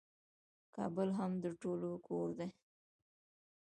[0.75, 2.49] کابل هم د ټولو کور دی.